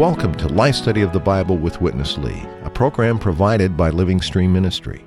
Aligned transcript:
Welcome 0.00 0.34
to 0.36 0.48
Life 0.48 0.76
Study 0.76 1.02
of 1.02 1.12
the 1.12 1.20
Bible 1.20 1.58
with 1.58 1.82
Witness 1.82 2.16
Lee, 2.16 2.42
a 2.62 2.70
program 2.70 3.18
provided 3.18 3.76
by 3.76 3.90
Living 3.90 4.22
Stream 4.22 4.50
Ministry. 4.50 5.04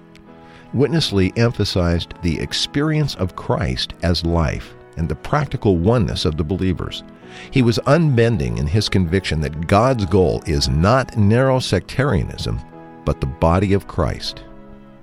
Witness 0.73 1.13
Lee 1.13 1.31
emphasized 1.35 2.15
the 2.23 2.39
experience 2.39 3.13
of 3.15 3.35
Christ 3.35 3.93
as 4.01 4.25
life 4.25 4.73
and 4.97 5.07
the 5.07 5.15
practical 5.15 5.77
oneness 5.77 6.25
of 6.25 6.35
the 6.35 6.43
believers. 6.43 7.03
He 7.51 7.61
was 7.61 7.79
unbending 7.85 8.57
in 8.57 8.65
his 8.65 8.89
conviction 8.89 9.39
that 9.41 9.67
God's 9.67 10.05
goal 10.05 10.41
is 10.47 10.69
not 10.69 11.15
narrow 11.15 11.59
sectarianism, 11.59 12.59
but 13.05 13.21
the 13.21 13.27
body 13.27 13.73
of 13.73 13.87
Christ. 13.87 14.43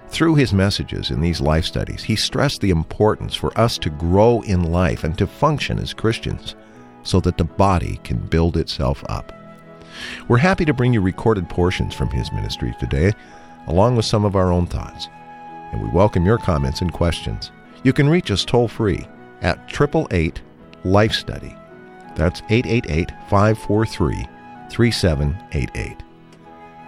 Through 0.09 0.35
his 0.35 0.53
messages 0.53 1.13
in 1.13 1.21
these 1.21 1.41
life 1.41 1.65
studies, 1.65 2.03
he 2.03 2.17
stressed 2.17 2.61
the 2.61 2.71
importance 2.71 3.37
for 3.37 3.57
us 3.59 3.79
to 3.79 3.91
grow 3.91 4.41
in 4.43 4.73
life 4.73 5.05
and 5.05 5.17
to 5.19 5.27
function 5.27 5.79
as 5.79 5.95
Christians 5.95 6.57
so 7.05 7.21
that 7.21 7.39
the 7.39 7.45
body 7.45 8.01
can 8.03 8.19
build 8.19 8.57
itself 8.57 9.05
up. 9.09 9.33
We're 10.27 10.39
happy 10.39 10.65
to 10.65 10.75
bring 10.75 10.93
you 10.93 11.01
recorded 11.01 11.49
portions 11.49 11.95
from 11.95 12.11
his 12.11 12.33
ministry 12.33 12.75
today, 12.81 13.13
along 13.69 13.97
with 13.97 14.05
some 14.05 14.25
of 14.25 14.35
our 14.35 14.51
own 14.51 14.67
thoughts. 14.67 15.09
And 15.73 15.83
we 15.83 15.89
welcome 15.91 16.25
your 16.25 16.39
comments 16.39 16.81
and 16.81 16.93
questions. 16.93 17.51
You 17.83 17.93
can 17.93 18.09
reach 18.09 18.31
us 18.31 18.45
toll 18.45 18.69
free 18.69 19.07
at 19.43 19.59
888 19.69 20.43
Life 20.85 21.13
Study. 21.13 21.55
That's 22.17 22.43
888 22.49 23.11
543 23.29 24.27
3788. 24.71 25.97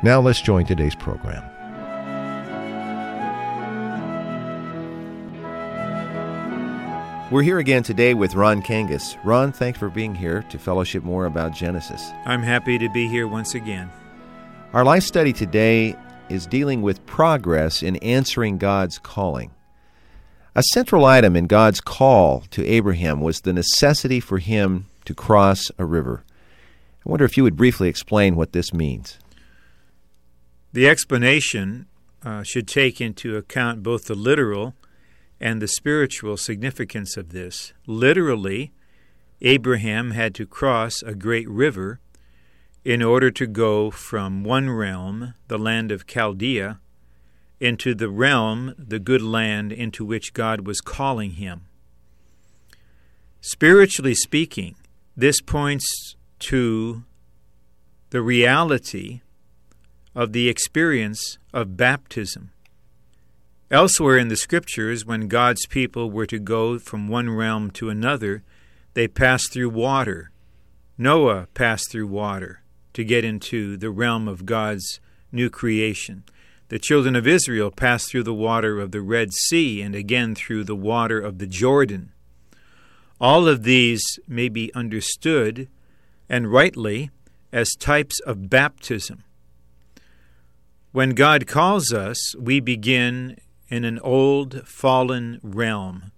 Now 0.02 0.20
let's 0.20 0.40
join 0.40 0.66
today's 0.66 0.94
program. 0.94 1.48
We're 7.32 7.42
here 7.42 7.60
again 7.60 7.82
today 7.82 8.12
with 8.12 8.34
Ron 8.34 8.60
Kangas. 8.60 9.16
Ron, 9.24 9.52
thanks 9.52 9.78
for 9.78 9.88
being 9.88 10.14
here 10.14 10.42
to 10.50 10.58
fellowship 10.58 11.02
more 11.02 11.24
about 11.24 11.52
Genesis. 11.52 12.10
I'm 12.26 12.42
happy 12.42 12.76
to 12.76 12.90
be 12.90 13.08
here 13.08 13.26
once 13.26 13.54
again. 13.54 13.90
Our 14.74 14.84
life 14.84 15.02
study 15.02 15.32
today 15.32 15.96
is 16.28 16.46
dealing 16.46 16.82
with 16.82 17.04
progress 17.06 17.82
in 17.82 17.96
answering 17.96 18.58
God's 18.58 18.98
calling. 18.98 19.50
A 20.54 20.62
central 20.72 21.04
item 21.04 21.34
in 21.34 21.46
God's 21.46 21.80
call 21.80 22.44
to 22.50 22.66
Abraham 22.66 23.20
was 23.20 23.40
the 23.40 23.52
necessity 23.52 24.20
for 24.20 24.38
him 24.38 24.86
to 25.04 25.14
cross 25.14 25.70
a 25.78 25.84
river. 25.84 26.24
I 27.04 27.08
wonder 27.08 27.24
if 27.24 27.36
you 27.36 27.42
would 27.42 27.56
briefly 27.56 27.88
explain 27.88 28.36
what 28.36 28.52
this 28.52 28.72
means. 28.72 29.18
The 30.72 30.88
explanation 30.88 31.86
uh, 32.22 32.42
should 32.42 32.68
take 32.68 33.00
into 33.00 33.36
account 33.36 33.82
both 33.82 34.04
the 34.04 34.14
literal 34.14 34.74
and 35.40 35.60
the 35.60 35.68
spiritual 35.68 36.36
significance 36.36 37.16
of 37.16 37.30
this. 37.30 37.72
Literally, 37.86 38.72
Abraham 39.40 40.12
had 40.12 40.34
to 40.36 40.46
cross 40.46 41.02
a 41.02 41.14
great 41.14 41.48
river 41.48 41.98
in 42.84 43.02
order 43.02 43.30
to 43.30 43.46
go 43.46 43.90
from 43.90 44.42
one 44.42 44.68
realm, 44.68 45.34
the 45.48 45.58
land 45.58 45.92
of 45.92 46.06
Chaldea, 46.06 46.80
into 47.60 47.94
the 47.94 48.08
realm, 48.08 48.74
the 48.76 48.98
good 48.98 49.22
land 49.22 49.70
into 49.70 50.04
which 50.04 50.34
God 50.34 50.66
was 50.66 50.80
calling 50.80 51.32
him. 51.32 51.62
Spiritually 53.40 54.14
speaking, 54.14 54.74
this 55.16 55.40
points 55.40 56.16
to 56.40 57.04
the 58.10 58.20
reality 58.20 59.20
of 60.14 60.32
the 60.32 60.48
experience 60.48 61.38
of 61.52 61.76
baptism. 61.76 62.50
Elsewhere 63.70 64.18
in 64.18 64.28
the 64.28 64.36
Scriptures, 64.36 65.06
when 65.06 65.28
God's 65.28 65.66
people 65.66 66.10
were 66.10 66.26
to 66.26 66.38
go 66.38 66.78
from 66.78 67.08
one 67.08 67.30
realm 67.30 67.70
to 67.72 67.88
another, 67.88 68.42
they 68.94 69.08
passed 69.08 69.52
through 69.52 69.70
water. 69.70 70.30
Noah 70.98 71.46
passed 71.54 71.90
through 71.90 72.08
water 72.08 72.61
to 72.94 73.04
get 73.04 73.24
into 73.24 73.76
the 73.76 73.90
realm 73.90 74.28
of 74.28 74.46
God's 74.46 75.00
new 75.30 75.50
creation. 75.50 76.24
The 76.68 76.78
children 76.78 77.14
of 77.14 77.26
Israel 77.26 77.70
passed 77.70 78.10
through 78.10 78.22
the 78.22 78.32
water 78.32 78.80
of 78.80 78.92
the 78.92 79.02
Red 79.02 79.32
Sea 79.32 79.82
and 79.82 79.94
again 79.94 80.34
through 80.34 80.64
the 80.64 80.76
water 80.76 81.20
of 81.20 81.38
the 81.38 81.46
Jordan. 81.46 82.12
All 83.20 83.46
of 83.46 83.62
these 83.62 84.02
may 84.26 84.48
be 84.48 84.74
understood, 84.74 85.68
and 86.28 86.50
rightly, 86.50 87.10
as 87.52 87.70
types 87.78 88.18
of 88.20 88.48
baptism. 88.48 89.22
When 90.92 91.10
God 91.10 91.46
calls 91.46 91.92
us, 91.92 92.34
we 92.36 92.58
begin 92.58 93.36
in 93.68 93.84
an 93.84 93.98
old 94.00 94.66
fallen 94.66 95.40
realm. 95.42 96.10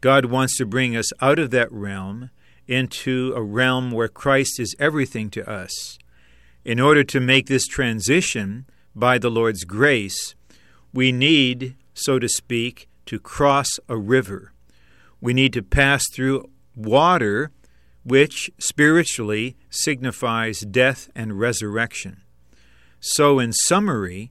God 0.00 0.26
wants 0.26 0.56
to 0.58 0.66
bring 0.66 0.96
us 0.96 1.10
out 1.20 1.38
of 1.38 1.50
that 1.52 1.70
realm 1.72 2.30
into 2.66 3.32
a 3.36 3.42
realm 3.42 3.90
where 3.90 4.08
Christ 4.08 4.60
is 4.60 4.76
everything 4.78 5.30
to 5.30 5.48
us. 5.48 5.98
In 6.64 6.78
order 6.78 7.04
to 7.04 7.20
make 7.20 7.46
this 7.46 7.66
transition 7.66 8.66
by 8.94 9.18
the 9.18 9.30
Lord's 9.30 9.64
grace, 9.64 10.34
we 10.92 11.12
need, 11.12 11.76
so 11.94 12.18
to 12.18 12.28
speak, 12.28 12.88
to 13.06 13.18
cross 13.18 13.68
a 13.88 13.96
river. 13.96 14.52
We 15.20 15.32
need 15.32 15.52
to 15.54 15.62
pass 15.62 16.04
through 16.12 16.50
water, 16.76 17.50
which 18.04 18.50
spiritually 18.58 19.56
signifies 19.70 20.60
death 20.60 21.10
and 21.14 21.38
resurrection. 21.38 22.22
So, 23.00 23.38
in 23.38 23.52
summary, 23.52 24.30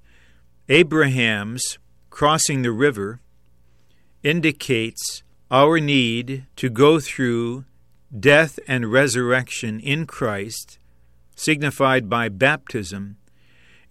Abraham's 0.68 1.80
crossing 2.10 2.62
the 2.62 2.72
river 2.72 3.20
indicates 4.22 5.24
our 5.50 5.80
need 5.80 6.46
to 6.58 6.70
go 6.70 7.00
through 7.00 7.66
death 8.18 8.60
and 8.68 8.92
resurrection 8.92 9.80
in 9.80 10.06
Christ, 10.06 10.78
signified 11.40 12.10
by 12.10 12.28
baptism, 12.28 13.16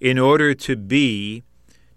in 0.00 0.18
order 0.18 0.54
to 0.54 0.76
be 0.76 1.42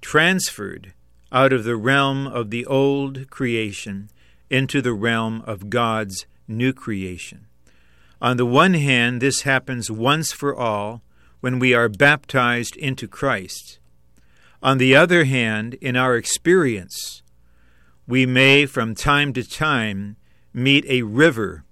transferred 0.02 0.94
out 1.32 1.54
of 1.54 1.64
the 1.64 1.76
realm 1.76 2.26
of 2.26 2.50
the 2.50 2.66
old 2.66 3.30
creation 3.30 4.10
into 4.50 4.82
the 4.82 4.94
realm 4.94 5.42
of 5.46 5.70
God's 5.70 6.26
new 6.48 6.74
creation. 6.74 7.48
On 8.22 8.38
the 8.38 8.46
one 8.46 8.76
hand, 8.76 9.22
this 9.22 9.42
happens 9.42 9.90
once 9.90 10.32
for 10.32 10.56
all 10.56 11.02
when 11.40 11.60
we 11.60 11.74
are 11.74 11.90
baptized 11.90 12.76
into 12.78 13.08
Christ. 13.08 13.80
On 14.62 14.78
the 14.78 14.96
other 14.96 15.26
hand, 15.26 15.74
in 15.76 15.96
our 15.96 16.16
experience, 16.16 17.24
we 18.08 18.26
may 18.26 18.66
from 18.66 18.94
time 18.94 19.34
to 19.34 19.44
time 19.44 20.18
meet 20.54 20.86
a 20.88 21.02
river, 21.02 21.64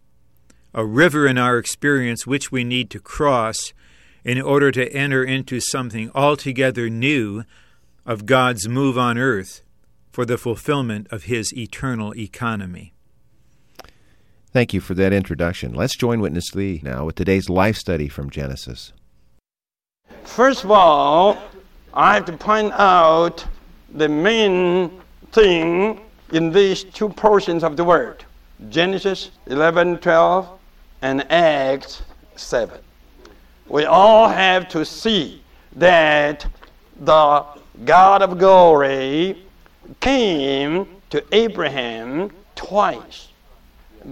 a 0.73 0.85
river 0.85 1.27
in 1.27 1.37
our 1.37 1.57
experience 1.57 2.27
which 2.27 2.51
we 2.51 2.63
need 2.63 2.89
to 2.89 2.99
cross 2.99 3.73
in 4.23 4.41
order 4.41 4.71
to 4.71 4.91
enter 4.93 5.23
into 5.23 5.59
something 5.59 6.11
altogether 6.13 6.89
new 6.89 7.43
of 8.05 8.25
God's 8.25 8.67
move 8.67 8.97
on 8.97 9.17
earth 9.17 9.61
for 10.11 10.25
the 10.25 10.37
fulfillment 10.37 11.07
of 11.11 11.23
His 11.23 11.53
eternal 11.53 12.15
economy. 12.15 12.93
Thank 14.51 14.73
you 14.73 14.81
for 14.81 14.95
that 14.95 15.13
introduction. 15.13 15.73
Let's 15.73 15.95
join 15.95 16.21
Witness 16.21 16.55
Lee 16.55 16.81
now 16.83 17.05
with 17.05 17.15
today's 17.15 17.49
life 17.49 17.77
study 17.77 18.07
from 18.07 18.29
Genesis. 18.29 18.93
First 20.23 20.63
of 20.63 20.71
all, 20.71 21.37
I 21.93 22.15
have 22.15 22.25
to 22.25 22.37
point 22.37 22.73
out 22.73 23.45
the 23.93 24.09
main 24.09 24.91
thing 25.31 26.01
in 26.31 26.51
these 26.51 26.83
two 26.83 27.09
portions 27.09 27.63
of 27.63 27.77
the 27.77 27.83
word 27.83 28.25
Genesis 28.69 29.31
11 29.47 29.99
12 29.99 30.58
and 31.01 31.29
Acts 31.31 32.01
7. 32.35 32.79
We 33.67 33.85
all 33.85 34.27
have 34.27 34.67
to 34.69 34.83
see 34.85 35.41
that 35.75 36.45
the 36.99 37.45
God 37.85 38.21
of 38.21 38.37
glory 38.37 39.43
came 39.99 40.87
to 41.09 41.23
Abraham 41.31 42.31
twice. 42.55 43.29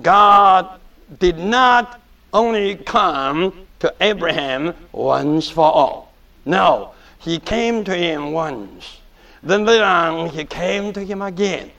God 0.01 0.79
did 1.19 1.37
not 1.37 2.01
only 2.33 2.75
come 2.75 3.67
to 3.79 3.93
Abraham 4.01 4.73
once 4.91 5.49
for 5.49 5.65
all. 5.65 6.13
No, 6.45 6.91
he 7.19 7.39
came 7.39 7.83
to 7.83 7.95
him 7.95 8.31
once. 8.31 8.99
Then 9.43 9.65
later 9.65 9.83
on, 9.83 10.29
he 10.29 10.45
came 10.45 10.93
to 10.93 11.03
him 11.03 11.21
again. 11.21 11.71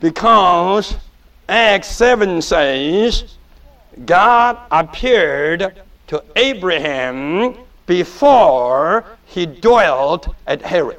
Because 0.00 0.96
Acts 1.48 1.88
7 1.88 2.42
says, 2.42 3.36
God 4.04 4.58
appeared 4.70 5.82
to 6.08 6.22
Abraham 6.36 7.56
before 7.86 9.04
he 9.26 9.46
dwelt 9.46 10.28
at 10.46 10.62
Haran. 10.62 10.96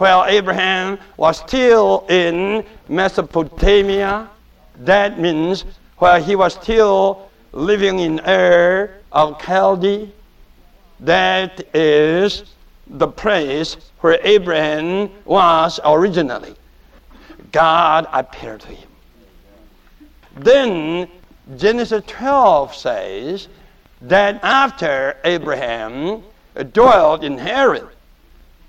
while 0.00 0.24
Abraham 0.24 0.98
was 1.18 1.36
still 1.38 2.06
in 2.08 2.64
Mesopotamia. 2.88 4.30
That 4.78 5.20
means 5.20 5.66
while 5.98 6.22
he 6.22 6.34
was 6.36 6.54
still 6.54 7.28
living 7.52 7.98
in 7.98 8.18
Ur 8.26 8.90
of 9.12 9.38
Chaldee. 9.38 10.10
That 11.00 11.62
is 11.74 12.44
the 12.86 13.08
place 13.08 13.76
where 14.00 14.18
Abraham 14.22 15.10
was 15.26 15.78
originally. 15.84 16.54
God 17.52 18.06
appeared 18.10 18.60
to 18.62 18.68
him. 18.68 18.88
Then 20.36 21.08
Genesis 21.56 22.02
12 22.06 22.74
says 22.74 23.48
that 24.02 24.42
after 24.42 25.16
Abraham 25.24 26.22
dwelt 26.72 27.24
in 27.24 27.38
Haran 27.38 27.86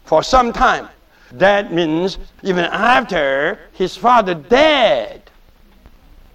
for 0.06 0.24
some 0.24 0.52
time, 0.52 0.90
that 1.34 1.72
means 1.72 2.18
even 2.44 2.66
after 2.66 3.60
his 3.74 3.96
father 3.96 4.34
died 4.34 5.22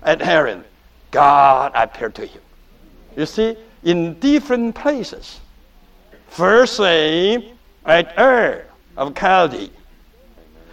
at 0.02 0.22
Haran, 0.22 0.64
God 1.10 1.72
appeared 1.74 2.14
to 2.14 2.26
him. 2.26 2.42
You 3.16 3.26
see, 3.26 3.56
in 3.82 4.18
different 4.20 4.74
places. 4.74 5.40
Firstly, 6.28 7.54
at 7.84 8.18
Ur 8.18 8.66
of 8.96 9.14
Chaldee, 9.14 9.70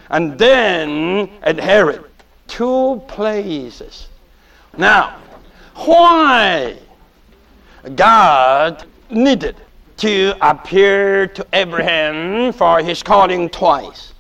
and 0.09 0.37
then 0.37 1.29
at 1.41 1.59
Haran. 1.59 2.03
Two 2.47 3.01
places. 3.07 4.07
Now, 4.77 5.17
why 5.75 6.77
God 7.95 8.85
needed 9.09 9.55
to 9.97 10.35
appear 10.41 11.27
to 11.27 11.45
Abraham 11.53 12.53
for 12.53 12.81
his 12.81 13.03
calling 13.03 13.49
twice? 13.49 14.13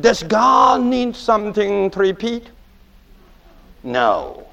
Does 0.00 0.22
God 0.22 0.82
need 0.82 1.16
something 1.16 1.90
to 1.90 1.98
repeat? 1.98 2.50
No. 3.82 4.46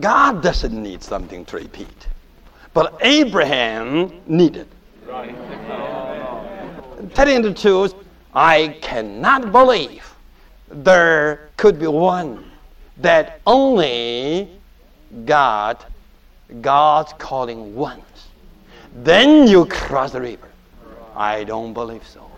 God 0.00 0.42
doesn't 0.42 0.82
need 0.82 1.02
something 1.02 1.44
to 1.46 1.56
repeat. 1.56 2.08
But 2.72 2.96
Abraham 3.00 4.20
needed. 4.26 4.68
Right. 5.06 5.34
Telling 7.14 7.42
the 7.42 7.54
truth, 7.54 7.94
I 8.34 8.78
cannot 8.80 9.52
believe 9.52 10.14
there 10.70 11.50
could 11.56 11.78
be 11.78 11.86
one 11.86 12.47
that 12.98 13.40
only 13.46 14.48
God, 15.24 15.84
God's 16.60 17.12
calling 17.18 17.74
once. 17.74 18.28
Then 18.94 19.46
you 19.46 19.66
cross 19.66 20.12
the 20.12 20.20
river. 20.20 20.48
I 21.14 21.44
don't 21.44 21.72
believe 21.72 22.06
so. 22.06 22.30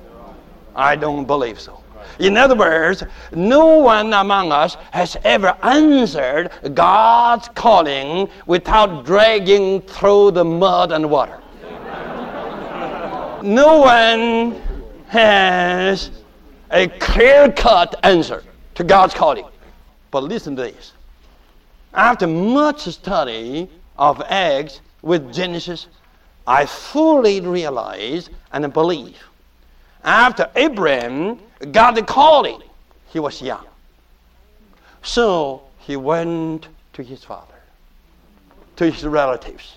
I 0.74 0.96
don't 0.96 1.26
believe 1.26 1.60
so. 1.60 1.82
In 2.18 2.36
other 2.36 2.54
words, 2.54 3.02
no 3.32 3.78
one 3.78 4.12
among 4.12 4.52
us 4.52 4.76
has 4.90 5.16
ever 5.24 5.56
answered 5.62 6.50
God's 6.74 7.48
calling 7.48 8.28
without 8.46 9.04
dragging 9.04 9.80
through 9.82 10.32
the 10.32 10.44
mud 10.44 10.92
and 10.92 11.10
water. 11.10 11.40
no 13.42 13.78
one 13.78 14.60
has 15.08 16.10
a 16.70 16.88
clear 16.88 17.50
cut 17.52 17.98
answer 18.02 18.44
to 18.74 18.84
God's 18.84 19.14
calling. 19.14 19.49
But 20.10 20.24
listen 20.24 20.56
to 20.56 20.62
this. 20.62 20.92
After 21.94 22.26
much 22.26 22.82
study 22.82 23.68
of 23.98 24.22
Acts 24.28 24.80
with 25.02 25.32
Genesis, 25.32 25.86
I 26.46 26.66
fully 26.66 27.40
realize 27.40 28.30
and 28.52 28.72
believe. 28.72 29.22
After 30.02 30.50
Abraham 30.56 31.38
got 31.72 31.94
the 31.94 32.02
calling, 32.02 32.62
he 33.08 33.20
was 33.20 33.40
young. 33.42 33.64
So 35.02 35.62
he 35.78 35.96
went 35.96 36.68
to 36.94 37.02
his 37.02 37.24
father, 37.24 37.60
to 38.76 38.90
his 38.90 39.04
relatives, 39.04 39.76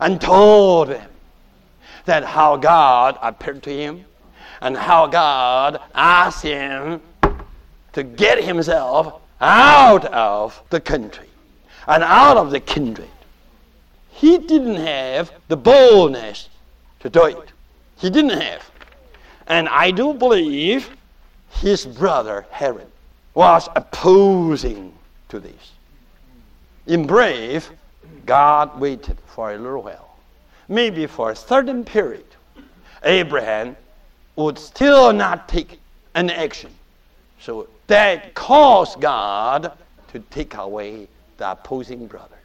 and 0.00 0.20
told 0.20 0.88
them 0.88 1.10
that 2.04 2.24
how 2.24 2.56
God 2.56 3.18
appeared 3.20 3.62
to 3.64 3.70
him 3.70 4.04
and 4.60 4.76
how 4.76 5.06
God 5.06 5.80
asked 5.94 6.42
him 6.42 7.00
to 7.98 8.04
get 8.04 8.44
himself 8.44 9.20
out 9.40 10.04
of 10.04 10.62
the 10.70 10.78
country 10.80 11.26
and 11.88 12.04
out 12.04 12.36
of 12.36 12.52
the 12.52 12.60
kindred. 12.60 13.10
He 14.10 14.38
didn't 14.38 14.76
have 14.76 15.32
the 15.48 15.56
boldness 15.56 16.48
to 17.00 17.10
do 17.10 17.24
it. 17.24 17.50
He 17.96 18.08
didn't 18.08 18.40
have. 18.40 18.70
And 19.48 19.68
I 19.68 19.90
do 19.90 20.14
believe 20.14 20.90
his 21.50 21.86
brother 21.86 22.46
Haran 22.52 22.86
was 23.34 23.68
opposing 23.74 24.94
to 25.30 25.40
this. 25.40 25.72
In 26.86 27.04
brave, 27.04 27.68
God 28.26 28.78
waited 28.78 29.18
for 29.26 29.54
a 29.54 29.58
little 29.58 29.82
while, 29.82 30.18
maybe 30.68 31.06
for 31.06 31.32
a 31.32 31.36
certain 31.36 31.84
period. 31.84 32.26
Abraham 33.02 33.76
would 34.36 34.56
still 34.56 35.12
not 35.12 35.48
take 35.48 35.80
an 36.14 36.30
action. 36.30 36.70
So 37.40 37.66
that 37.88 38.34
caused 38.34 39.00
God 39.00 39.72
to 40.12 40.20
take 40.30 40.54
away 40.54 41.08
the 41.36 41.50
opposing 41.52 42.06
brother. 42.06 42.36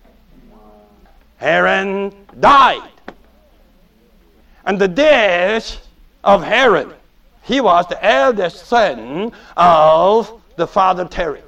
Haran 1.37 2.13
died. 2.39 2.89
And 4.65 4.79
the 4.79 4.87
death 4.87 5.85
of 6.23 6.43
Haran, 6.43 6.93
he 7.43 7.59
was 7.61 7.85
the 7.87 8.03
eldest 8.03 8.65
son 8.65 9.31
of 9.57 10.41
the 10.55 10.65
father 10.65 11.05
Terah. 11.05 11.41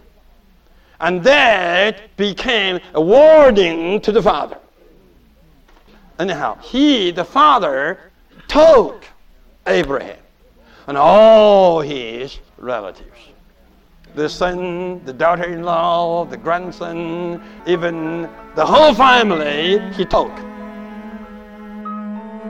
And 0.99 1.23
that 1.23 2.15
became 2.17 2.79
a 2.93 3.01
warning 3.01 4.01
to 4.01 4.11
the 4.11 4.21
father. 4.21 4.57
Anyhow, 6.19 6.57
he, 6.61 7.11
the 7.11 7.25
father, 7.25 7.99
told 8.47 9.03
Abraham, 9.67 10.17
and 10.87 10.97
all 10.97 11.81
his 11.81 12.39
relatives. 12.57 13.34
The 14.15 14.29
son, 14.29 15.03
the 15.03 15.11
daughter 15.11 15.43
in 15.43 15.63
law, 15.63 16.23
the 16.23 16.37
grandson, 16.37 17.43
even 17.67 18.29
the 18.55 18.65
whole 18.65 18.93
family, 18.93 19.79
he 19.93 20.05
took. 20.05 20.31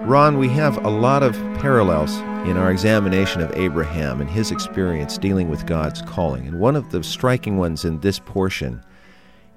Ron, 0.06 0.38
we 0.38 0.48
have 0.50 0.86
a 0.86 0.90
lot 0.90 1.24
of 1.24 1.34
parallels 1.60 2.18
in 2.48 2.58
our 2.58 2.70
examination 2.70 3.42
of 3.42 3.52
Abraham 3.56 4.22
and 4.22 4.30
his 4.30 4.52
experience 4.52 5.18
dealing 5.18 5.50
with 5.50 5.66
God's 5.66 6.04
calling. 6.04 6.48
And 6.48 6.60
one 6.60 6.76
of 6.76 6.92
the 6.92 7.04
striking 7.04 7.57
ones 7.57 7.84
in 7.84 8.00
this 8.02 8.19
portion 8.19 8.84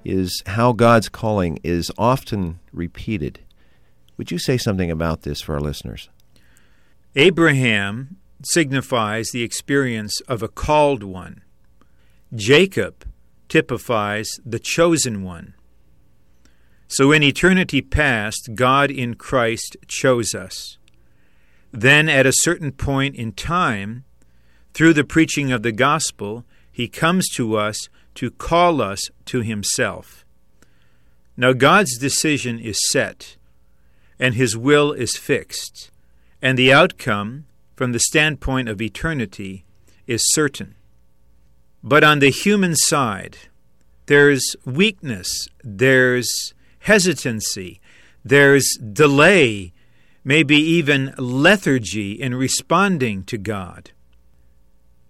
is 0.03 0.43
how 0.47 0.73
God's 0.73 1.11
calling 1.11 1.59
is 1.63 1.93
often 1.99 2.61
repeated. 2.73 3.41
Would 4.17 4.31
you 4.31 4.39
say 4.39 4.57
something 4.57 4.91
about 4.91 5.23
this 5.23 5.43
for 5.43 5.57
our 5.57 5.61
listeners? 5.61 6.09
Abraham 7.15 8.17
signifies 8.43 9.29
the 9.33 9.43
experience 9.43 10.23
of 10.23 10.43
a 10.43 10.49
called 10.49 11.03
one. 11.03 11.43
Jacob 12.35 13.07
typifies 13.49 14.29
the 14.45 14.59
chosen 14.59 15.23
one. 15.23 15.55
So 16.87 17.13
in 17.13 17.23
eternity 17.23 17.81
past, 17.81 18.51
God 18.55 18.91
in 18.91 19.15
Christ 19.15 19.77
chose 19.87 20.35
us. 20.35 20.79
Then, 21.73 22.09
at 22.09 22.27
a 22.27 22.33
certain 22.33 22.73
point 22.73 23.15
in 23.17 23.33
time, 23.33 24.05
through 24.73 24.95
the 24.95 25.05
preaching 25.05 25.53
of 25.53 25.63
the 25.63 25.73
gospel, 25.73 26.45
he 26.71 26.89
comes 26.89 27.29
to 27.31 27.57
us 27.57 27.89
to 28.15 28.31
call 28.31 28.81
us 28.81 29.01
to 29.27 29.43
himself. 29.43 30.25
Now, 31.37 31.53
God's 31.53 31.99
decision 31.99 32.59
is 32.59 32.79
set, 32.91 33.37
and 34.19 34.35
his 34.35 34.57
will 34.57 34.93
is 34.93 35.17
fixed, 35.17 35.91
and 36.41 36.59
the 36.59 36.73
outcome 36.73 37.47
from 37.77 37.93
the 37.93 38.01
standpoint 38.01 38.69
of 38.69 38.83
eternity 38.83 39.65
is 40.07 40.23
certain. 40.33 40.75
But 41.83 42.05
on 42.05 42.19
the 42.19 42.31
human 42.31 42.75
side, 42.75 43.37
there's 44.07 44.57
weakness, 44.65 45.49
there's 45.63 46.53
hesitancy, 46.81 47.81
there's 48.25 48.67
delay, 48.93 49.73
maybe 50.25 50.57
even 50.57 51.15
lethargy 51.19 52.13
in 52.13 52.35
responding 52.35 53.25
to 53.25 53.39
God. 53.39 53.91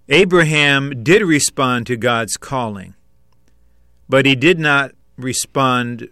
Abraham 0.09 1.03
did 1.03 1.23
respond 1.23 1.87
to 1.87 1.97
God's 1.97 2.37
calling, 2.37 2.95
but 4.09 4.27
he 4.27 4.35
did 4.35 4.59
not 4.59 4.93
respond 5.17 6.09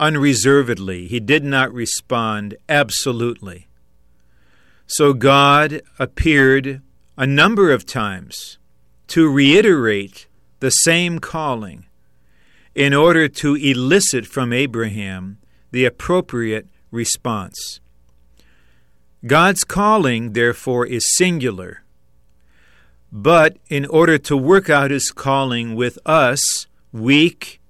unreservedly. 0.00 1.06
He 1.06 1.20
did 1.20 1.44
not 1.44 1.72
respond 1.72 2.56
absolutely. 2.68 3.66
So 4.86 5.12
God 5.12 5.82
appeared 5.98 6.82
a 7.16 7.26
number 7.26 7.72
of 7.72 7.84
times 7.84 8.58
to 9.08 9.28
reiterate 9.30 10.26
the 10.60 10.70
same 10.70 11.18
calling 11.18 11.86
in 12.74 12.94
order 12.94 13.28
to 13.28 13.54
elicit 13.56 14.26
from 14.26 14.52
Abraham 14.52 15.38
the 15.70 15.84
appropriate 15.84 16.66
response. 16.90 17.80
God's 19.26 19.64
calling, 19.64 20.32
therefore, 20.32 20.86
is 20.86 21.02
singular, 21.16 21.82
But 23.10 23.56
in 23.68 23.86
order 23.86 24.18
to 24.18 24.36
work 24.36 24.68
out 24.68 24.90
his 24.90 25.10
calling 25.10 25.74
with 25.74 25.98
us, 26.04 26.66
weak 26.92 27.60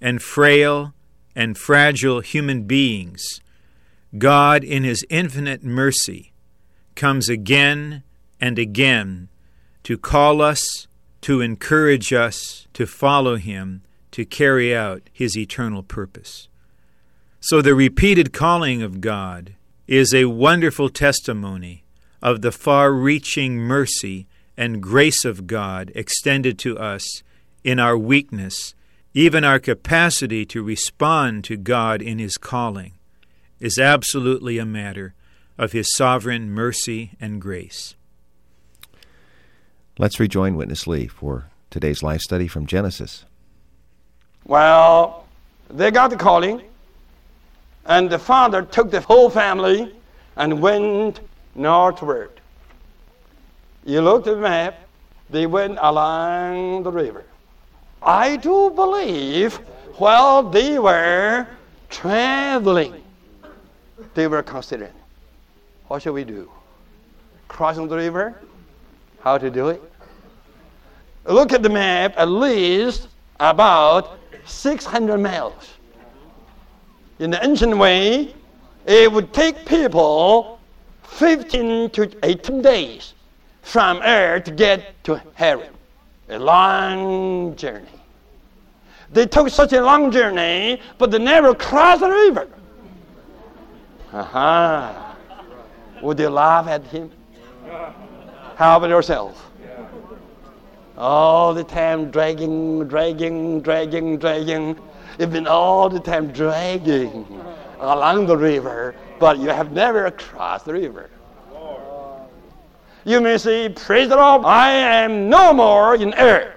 and 0.00 0.20
frail 0.20 0.92
and 1.36 1.56
fragile 1.56 2.20
human 2.20 2.64
beings, 2.64 3.22
God, 4.18 4.64
in 4.64 4.82
his 4.82 5.04
infinite 5.08 5.62
mercy, 5.62 6.32
comes 6.96 7.28
again 7.28 8.02
and 8.40 8.58
again 8.58 9.28
to 9.84 9.98
call 9.98 10.42
us, 10.42 10.86
to 11.22 11.40
encourage 11.40 12.12
us 12.12 12.66
to 12.74 12.86
follow 12.86 13.36
him, 13.36 13.82
to 14.12 14.24
carry 14.24 14.74
out 14.74 15.02
his 15.12 15.36
eternal 15.36 15.82
purpose. 15.82 16.48
So 17.40 17.62
the 17.62 17.74
repeated 17.74 18.32
calling 18.32 18.82
of 18.82 19.00
God 19.00 19.54
is 19.86 20.14
a 20.14 20.26
wonderful 20.26 20.88
testimony 20.88 21.84
of 22.22 22.42
the 22.42 22.52
far 22.52 22.92
reaching 22.92 23.56
mercy 23.56 24.26
and 24.56 24.82
grace 24.82 25.24
of 25.24 25.46
God 25.46 25.90
extended 25.94 26.58
to 26.60 26.78
us 26.78 27.22
in 27.64 27.78
our 27.78 27.96
weakness, 27.96 28.74
even 29.14 29.42
our 29.42 29.58
capacity 29.58 30.44
to 30.46 30.62
respond 30.62 31.44
to 31.44 31.56
God 31.56 32.02
in 32.02 32.18
His 32.18 32.36
calling, 32.36 32.92
is 33.58 33.78
absolutely 33.78 34.58
a 34.58 34.66
matter 34.66 35.14
of 35.56 35.72
His 35.72 35.94
sovereign 35.94 36.50
mercy 36.50 37.12
and 37.20 37.40
grace. 37.40 37.94
Let's 40.00 40.18
rejoin 40.18 40.56
Witness 40.56 40.86
Lee 40.86 41.08
for 41.08 41.50
today's 41.68 42.02
life 42.02 42.22
study 42.22 42.48
from 42.48 42.64
Genesis. 42.64 43.26
Well, 44.46 45.26
they 45.68 45.90
got 45.90 46.08
the 46.08 46.16
calling, 46.16 46.62
and 47.84 48.08
the 48.08 48.18
father 48.18 48.62
took 48.62 48.90
the 48.90 49.02
whole 49.02 49.28
family 49.28 49.94
and 50.36 50.62
went 50.62 51.20
northward. 51.54 52.30
You 53.84 54.00
look 54.00 54.26
at 54.26 54.36
the 54.36 54.40
map, 54.40 54.88
they 55.28 55.44
went 55.44 55.76
along 55.82 56.82
the 56.84 56.92
river. 56.92 57.26
I 58.00 58.36
do 58.36 58.70
believe 58.70 59.56
while 59.98 60.42
they 60.42 60.78
were 60.78 61.46
traveling, 61.90 63.04
they 64.14 64.28
were 64.28 64.42
considering 64.42 64.94
what 65.88 66.00
should 66.00 66.14
we 66.14 66.24
do? 66.24 66.50
Crossing 67.48 67.86
the 67.86 67.96
river? 67.96 68.40
How 69.20 69.36
to 69.36 69.50
do 69.50 69.68
it? 69.68 69.89
Look 71.30 71.52
at 71.52 71.62
the 71.62 71.68
map, 71.68 72.14
at 72.16 72.28
least 72.28 73.06
about 73.38 74.18
600 74.46 75.16
miles. 75.18 75.74
In 77.20 77.30
the 77.30 77.44
ancient 77.44 77.78
way, 77.78 78.34
it 78.84 79.12
would 79.12 79.32
take 79.32 79.64
people 79.64 80.58
15 81.04 81.90
to 81.90 82.10
18 82.24 82.62
days 82.62 83.14
from 83.62 84.02
Ur 84.02 84.40
to 84.40 84.50
get 84.50 85.04
to 85.04 85.22
Haran. 85.34 85.72
A 86.30 86.38
long 86.38 87.54
journey. 87.54 87.86
They 89.12 89.26
took 89.26 89.50
such 89.50 89.72
a 89.72 89.82
long 89.82 90.10
journey, 90.10 90.80
but 90.98 91.12
they 91.12 91.18
never 91.18 91.54
crossed 91.54 92.00
the 92.00 92.10
river. 92.10 92.48
Aha. 94.12 95.16
Would 96.02 96.18
you 96.18 96.28
laugh 96.28 96.66
at 96.66 96.84
him? 96.86 97.12
How 98.56 98.78
about 98.78 98.90
yourself? 98.90 99.49
All 101.00 101.54
the 101.54 101.64
time 101.64 102.10
dragging, 102.10 102.86
dragging, 102.86 103.62
dragging, 103.62 104.18
dragging. 104.18 104.78
You've 105.18 105.32
been 105.32 105.46
all 105.46 105.88
the 105.88 105.98
time 105.98 106.30
dragging 106.30 107.26
along 107.80 108.26
the 108.26 108.36
river, 108.36 108.94
but 109.18 109.38
you 109.38 109.48
have 109.48 109.72
never 109.72 110.10
crossed 110.10 110.66
the 110.66 110.74
river. 110.74 111.08
You 113.06 113.22
may 113.22 113.38
say, 113.38 113.70
Praise 113.70 114.10
the 114.10 114.16
Lord, 114.16 114.44
I 114.44 114.72
am 114.72 115.30
no 115.30 115.54
more 115.54 115.94
in 115.94 116.12
Ur. 116.12 116.54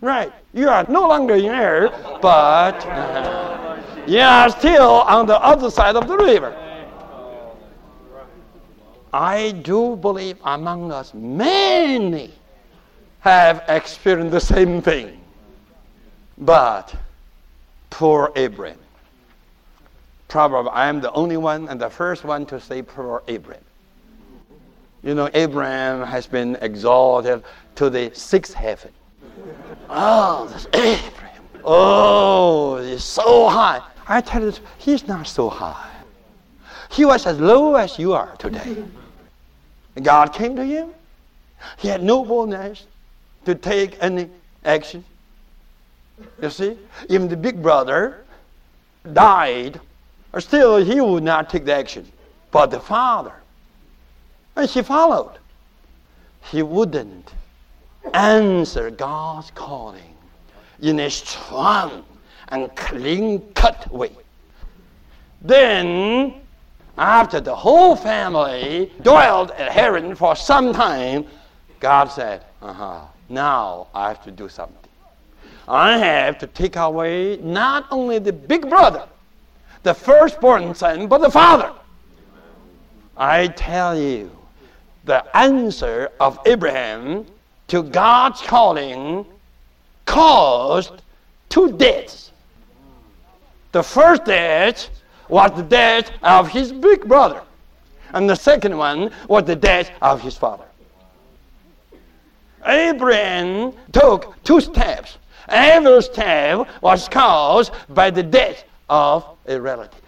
Right. 0.00 0.32
You 0.54 0.68
are 0.68 0.86
no 0.88 1.08
longer 1.08 1.34
in 1.34 1.46
Ur, 1.46 1.90
but 2.22 2.78
you 4.06 4.20
are 4.20 4.50
still 4.50 5.02
on 5.02 5.26
the 5.26 5.42
other 5.42 5.68
side 5.68 5.96
of 5.96 6.06
the 6.06 6.16
river. 6.16 6.54
I 9.12 9.50
do 9.50 9.96
believe 9.96 10.36
among 10.44 10.92
us 10.92 11.12
many 11.12 12.30
have 13.20 13.62
experienced 13.68 14.32
the 14.32 14.40
same 14.40 14.82
thing. 14.82 15.20
But 16.38 16.94
poor 17.90 18.32
Abraham. 18.36 18.78
Probably 20.28 20.70
I 20.70 20.88
am 20.88 21.00
the 21.00 21.12
only 21.12 21.36
one 21.36 21.68
and 21.68 21.80
the 21.80 21.90
first 21.90 22.24
one 22.24 22.46
to 22.46 22.60
say 22.60 22.82
poor 22.82 23.22
Abraham. 23.28 23.62
You 25.02 25.14
know, 25.14 25.30
Abraham 25.34 26.06
has 26.06 26.26
been 26.26 26.56
exalted 26.60 27.42
to 27.76 27.90
the 27.90 28.10
sixth 28.14 28.54
heaven. 28.54 28.92
Oh, 29.88 30.46
this 30.52 30.66
Abraham. 30.72 31.42
Oh, 31.64 32.82
he's 32.82 33.04
so 33.04 33.48
high. 33.48 33.82
I 34.08 34.20
tell 34.20 34.42
you, 34.42 34.52
he's 34.78 35.06
not 35.06 35.26
so 35.26 35.48
high. 35.48 35.90
He 36.90 37.04
was 37.04 37.26
as 37.26 37.38
low 37.40 37.76
as 37.76 37.98
you 37.98 38.12
are 38.12 38.34
today. 38.36 38.84
God 40.02 40.32
came 40.32 40.56
to 40.56 40.64
him. 40.64 40.90
He 41.78 41.88
had 41.88 42.02
no 42.02 42.24
boldness 42.24 42.86
to 43.44 43.54
take 43.54 43.96
any 44.00 44.28
action. 44.64 45.04
You 46.42 46.50
see, 46.50 46.78
even 47.08 47.28
the 47.28 47.36
big 47.36 47.62
brother 47.62 48.24
died, 49.12 49.80
still 50.38 50.76
he 50.76 51.00
would 51.00 51.22
not 51.22 51.48
take 51.48 51.64
the 51.64 51.74
action. 51.74 52.10
But 52.50 52.70
the 52.70 52.80
father, 52.80 53.34
and 54.56 54.68
he 54.68 54.82
followed. 54.82 55.38
He 56.50 56.62
wouldn't 56.62 57.32
answer 58.14 58.90
God's 58.90 59.50
calling 59.52 60.14
in 60.80 61.00
a 61.00 61.10
strong 61.10 62.04
and 62.48 62.74
clean 62.74 63.40
cut 63.54 63.90
way. 63.92 64.12
Then, 65.42 66.34
after 66.98 67.40
the 67.40 67.54
whole 67.54 67.96
family 67.96 68.92
dwelled 69.02 69.52
at 69.52 69.70
Haran 69.70 70.14
for 70.14 70.34
some 70.34 70.72
time, 70.72 71.26
God 71.78 72.06
said, 72.06 72.44
uh 72.60 72.72
huh, 72.72 73.00
now 73.30 73.86
I 73.94 74.08
have 74.08 74.22
to 74.24 74.30
do 74.30 74.48
something. 74.48 74.76
I 75.68 75.98
have 75.98 76.38
to 76.38 76.46
take 76.48 76.76
away 76.76 77.36
not 77.36 77.86
only 77.90 78.18
the 78.18 78.32
big 78.32 78.68
brother, 78.68 79.06
the 79.82 79.94
firstborn 79.94 80.74
son, 80.74 81.06
but 81.06 81.18
the 81.18 81.30
father. 81.30 81.72
I 83.16 83.48
tell 83.48 83.98
you, 83.98 84.30
the 85.04 85.24
answer 85.36 86.10
of 86.18 86.38
Abraham 86.46 87.24
to 87.68 87.82
God's 87.82 88.40
calling 88.42 89.24
caused 90.06 91.02
two 91.48 91.72
deaths. 91.76 92.32
The 93.72 93.82
first 93.82 94.24
death 94.24 94.90
was 95.28 95.52
the 95.54 95.62
death 95.62 96.10
of 96.22 96.48
his 96.48 96.72
big 96.72 97.06
brother, 97.06 97.42
and 98.12 98.28
the 98.28 98.34
second 98.34 98.76
one 98.76 99.12
was 99.28 99.44
the 99.44 99.54
death 99.54 99.90
of 100.02 100.20
his 100.20 100.36
father. 100.36 100.64
Abraham 102.66 103.72
took 103.92 104.42
two 104.44 104.60
steps. 104.60 105.18
Every 105.48 106.02
step 106.02 106.68
was 106.82 107.08
caused 107.08 107.72
by 107.88 108.10
the 108.10 108.22
death 108.22 108.64
of 108.88 109.24
a 109.46 109.60
relative. 109.60 110.00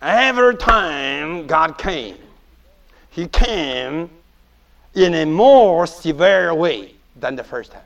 Every 0.00 0.56
time 0.56 1.46
God 1.46 1.78
came, 1.78 2.16
He 3.10 3.28
came 3.28 4.10
in 4.94 5.14
a 5.14 5.26
more 5.26 5.86
severe 5.86 6.54
way 6.54 6.94
than 7.16 7.36
the 7.36 7.44
first 7.44 7.72
time. 7.72 7.82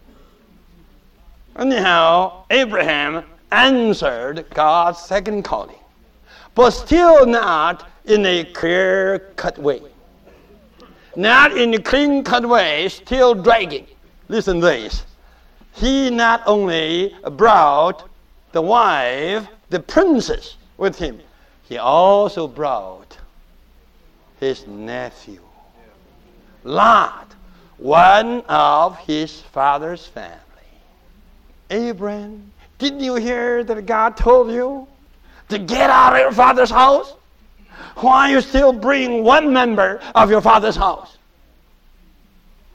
Anyhow, 1.58 2.44
Abraham 2.50 3.24
answered 3.50 4.46
God's 4.50 4.98
second 5.00 5.42
calling, 5.42 5.78
but 6.54 6.70
still 6.70 7.26
not 7.26 7.88
in 8.04 8.24
a 8.26 8.44
clear 8.44 9.30
cut 9.36 9.58
way 9.58 9.80
not 11.16 11.56
in 11.56 11.74
a 11.74 11.78
clean 11.80 12.22
cut 12.22 12.46
way, 12.46 12.88
still 12.88 13.34
dragging. 13.34 13.86
Listen 14.28 14.60
this. 14.60 15.04
He 15.72 16.10
not 16.10 16.42
only 16.46 17.14
brought 17.32 18.08
the 18.52 18.62
wife, 18.62 19.46
the 19.70 19.80
princess, 19.80 20.56
with 20.76 20.98
him, 20.98 21.20
he 21.68 21.78
also 21.78 22.46
brought 22.46 23.18
his 24.40 24.66
nephew, 24.66 25.40
Lot, 26.64 27.34
one 27.78 28.42
of 28.48 28.98
his 28.98 29.40
father's 29.40 30.06
family. 30.06 30.40
Abraham, 31.70 32.52
didn't 32.78 33.00
you 33.00 33.14
hear 33.16 33.64
that 33.64 33.86
God 33.86 34.16
told 34.16 34.50
you 34.50 34.86
to 35.48 35.58
get 35.58 35.90
out 35.90 36.14
of 36.14 36.20
your 36.20 36.32
father's 36.32 36.70
house? 36.70 37.14
Why 37.96 38.30
you 38.30 38.40
still 38.40 38.72
bring 38.72 39.24
one 39.24 39.52
member 39.52 40.00
of 40.14 40.30
your 40.30 40.40
father's 40.40 40.76
house? 40.76 41.16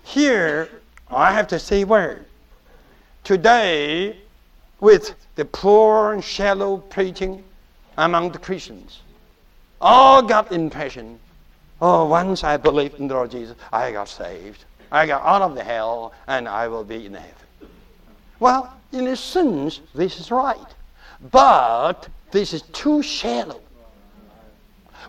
Here, 0.04 0.70
I 1.10 1.32
have 1.32 1.48
to 1.50 1.60
say 1.60 1.84
word. 1.84 2.26
Today, 3.24 4.18
with 4.80 5.14
the 5.36 5.46
poor 5.46 6.14
and 6.14 6.24
shallow 6.24 6.78
preaching 6.78 7.44
among 7.98 8.32
the 8.32 8.40
Christians, 8.40 9.02
all 9.80 10.22
got 10.22 10.52
impression. 10.52 11.20
Oh, 11.82 12.06
once 12.06 12.44
I 12.44 12.58
believed 12.58 13.00
in 13.00 13.08
the 13.08 13.14
Lord 13.14 13.32
Jesus, 13.32 13.56
I 13.72 13.92
got 13.92 14.10
saved. 14.10 14.66
I 14.92 15.06
got 15.06 15.24
out 15.24 15.42
of 15.42 15.56
the 15.56 15.64
hell, 15.64 16.14
and 16.28 16.48
I 16.48 16.68
will 16.68 16.84
be 16.84 17.06
in 17.06 17.14
heaven. 17.14 17.34
Well, 18.40 18.74
in 18.92 19.08
a 19.08 19.16
sense, 19.16 19.80
this 19.96 20.20
is 20.20 20.32
right. 20.32 20.58
But 21.32 22.08
this 22.32 22.54
is 22.54 22.64
too 22.64 23.02
shallow. 23.04 23.62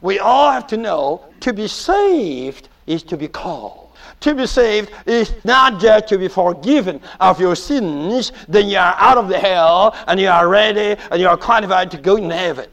We 0.02 0.18
all 0.18 0.50
have 0.50 0.66
to 0.68 0.76
know 0.76 1.24
to 1.40 1.52
be 1.52 1.68
saved 1.68 2.68
is 2.86 3.02
to 3.04 3.16
be 3.16 3.28
called. 3.28 3.78
To 4.20 4.34
be 4.34 4.46
saved 4.46 4.92
is 5.06 5.32
not 5.44 5.80
just 5.80 6.08
to 6.08 6.18
be 6.18 6.28
forgiven 6.28 7.00
of 7.18 7.40
your 7.40 7.56
sins, 7.56 8.32
then 8.48 8.68
you 8.68 8.78
are 8.78 8.94
out 8.98 9.16
of 9.16 9.28
the 9.28 9.38
hell 9.38 9.96
and 10.06 10.20
you 10.20 10.28
are 10.28 10.48
ready 10.48 11.00
and 11.10 11.20
you 11.20 11.28
are 11.28 11.36
qualified 11.36 11.90
to 11.92 11.96
go 11.96 12.16
in 12.16 12.30
heaven. 12.30 12.68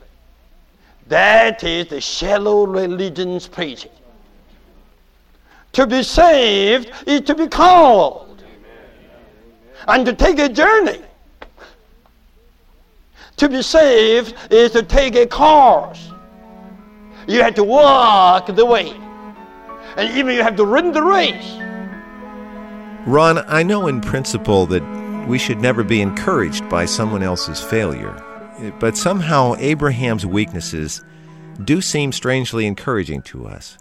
That 1.08 1.64
is 1.64 1.88
the 1.88 2.02
shallow 2.02 2.66
religion's 2.66 3.48
preaching. 3.48 3.92
To 5.74 5.88
be 5.88 6.04
saved 6.04 6.92
is 7.08 7.22
to 7.22 7.36
be 7.36 7.48
called 7.48 8.44
and 9.88 10.06
to 10.06 10.14
take 10.14 10.40
a 10.40 10.50
journey. 10.50 11.02
To 13.38 13.50
be 13.50 13.62
saved 13.62 14.36
is 14.52 14.72
to 14.72 14.84
take 14.84 15.16
a 15.16 15.26
course. 15.26 16.12
You 17.30 17.44
have 17.44 17.54
to 17.56 17.64
walk 17.64 18.48
the 18.48 18.66
way. 18.66 18.90
And 19.96 20.18
even 20.18 20.34
you 20.34 20.42
have 20.42 20.56
to 20.56 20.66
run 20.66 20.94
the 20.94 21.04
race. 21.04 21.58
Ron, 23.06 23.38
I 23.48 23.62
know 23.62 23.86
in 23.88 24.02
principle 24.02 24.66
that 24.66 24.82
we 25.28 25.38
should 25.38 25.62
never 25.62 25.84
be 25.84 26.02
encouraged 26.02 26.68
by 26.70 26.86
someone 26.86 27.22
else's 27.22 27.62
failure. 27.62 28.16
But 28.80 28.98
somehow 28.98 29.54
Abraham's 29.60 30.26
weaknesses 30.26 31.04
do 31.64 31.82
seem 31.82 32.12
strangely 32.12 32.66
encouraging 32.66 33.22
to 33.24 33.46
us. 33.46 33.78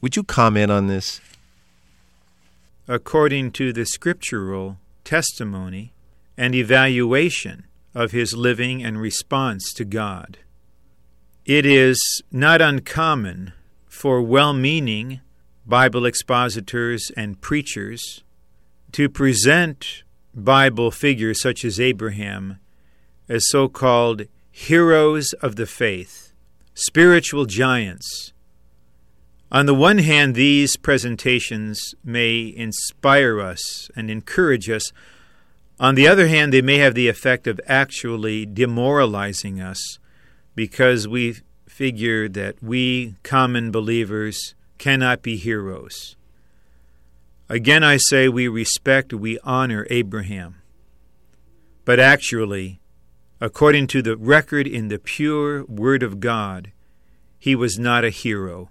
Would 0.00 0.16
you 0.16 0.24
comment 0.24 0.72
on 0.72 0.88
this? 0.88 1.20
According 2.88 3.52
to 3.52 3.72
the 3.72 3.86
scriptural 3.86 4.78
testimony 5.04 5.92
and 6.36 6.56
evaluation 6.56 7.66
of 7.94 8.10
his 8.10 8.34
living 8.34 8.82
and 8.82 9.00
response 9.00 9.72
to 9.74 9.84
God, 9.84 10.38
it 11.44 11.66
is 11.66 12.22
not 12.32 12.62
uncommon 12.62 13.52
for 13.86 14.22
well 14.22 14.54
meaning 14.54 15.20
Bible 15.66 16.06
expositors 16.06 17.10
and 17.16 17.40
preachers 17.40 18.22
to 18.92 19.08
present 19.08 20.04
Bible 20.34 20.90
figures 20.90 21.42
such 21.42 21.64
as 21.64 21.78
Abraham 21.78 22.58
as 23.28 23.48
so 23.48 23.68
called 23.68 24.22
heroes 24.50 25.32
of 25.34 25.56
the 25.56 25.66
faith, 25.66 26.32
spiritual 26.74 27.44
giants. 27.44 28.32
On 29.52 29.66
the 29.66 29.74
one 29.74 29.98
hand, 29.98 30.34
these 30.34 30.76
presentations 30.76 31.94
may 32.02 32.52
inspire 32.56 33.40
us 33.40 33.90
and 33.94 34.10
encourage 34.10 34.70
us. 34.70 34.92
On 35.78 35.94
the 35.94 36.08
other 36.08 36.28
hand, 36.28 36.52
they 36.52 36.62
may 36.62 36.78
have 36.78 36.94
the 36.94 37.08
effect 37.08 37.46
of 37.46 37.60
actually 37.66 38.46
demoralizing 38.46 39.60
us 39.60 39.98
because 40.54 41.08
we 41.08 41.36
figure 41.66 42.28
that 42.28 42.62
we, 42.62 43.16
common 43.22 43.70
believers, 43.70 44.54
cannot 44.78 45.22
be 45.22 45.36
heroes. 45.36 46.16
Again, 47.48 47.84
I 47.84 47.96
say 47.98 48.28
we 48.28 48.48
respect, 48.48 49.12
we 49.12 49.38
honor 49.40 49.86
Abraham. 49.90 50.62
But 51.84 52.00
actually, 52.00 52.80
according 53.40 53.88
to 53.88 54.02
the 54.02 54.16
record 54.16 54.66
in 54.66 54.88
the 54.88 54.98
pure 54.98 55.64
Word 55.64 56.02
of 56.02 56.20
God, 56.20 56.72
he 57.38 57.54
was 57.54 57.78
not 57.78 58.04
a 58.04 58.10
hero. 58.10 58.70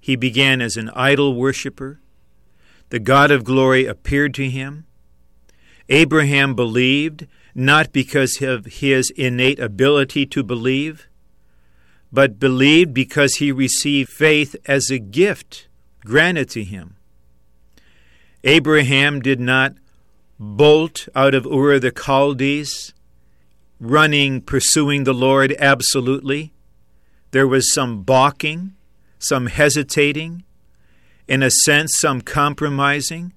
He 0.00 0.16
began 0.16 0.62
as 0.62 0.76
an 0.76 0.90
idol 0.94 1.34
worshiper. 1.34 2.00
The 2.88 3.00
God 3.00 3.30
of 3.30 3.44
glory 3.44 3.84
appeared 3.84 4.32
to 4.34 4.48
him. 4.48 4.86
Abraham 5.88 6.54
believed 6.54 7.26
not 7.54 7.92
because 7.92 8.40
of 8.40 8.66
his 8.66 9.10
innate 9.16 9.58
ability 9.58 10.26
to 10.26 10.42
believe, 10.42 11.08
but 12.12 12.38
believed 12.38 12.94
because 12.94 13.34
he 13.34 13.52
received 13.52 14.10
faith 14.10 14.56
as 14.66 14.90
a 14.90 14.98
gift 14.98 15.68
granted 16.04 16.48
to 16.50 16.64
him. 16.64 16.96
Abraham 18.44 19.20
did 19.20 19.40
not 19.40 19.74
bolt 20.38 21.08
out 21.14 21.34
of 21.34 21.46
Ur 21.46 21.78
the 21.78 21.90
Chaldees, 21.90 22.94
running, 23.80 24.40
pursuing 24.40 25.04
the 25.04 25.14
Lord 25.14 25.54
absolutely. 25.58 26.52
There 27.32 27.46
was 27.46 27.72
some 27.72 28.02
balking, 28.02 28.74
some 29.18 29.46
hesitating, 29.46 30.44
in 31.26 31.42
a 31.42 31.50
sense, 31.50 31.92
some 31.98 32.20
compromising. 32.20 33.32